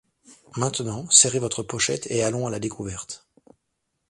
Maintenant, 0.57 1.07
serrez 1.11 1.37
votre 1.37 1.61
pochette 1.61 2.09
et 2.09 2.23
allons 2.23 2.47
à 2.47 2.49
la 2.49 2.57
découverte. 2.59 3.27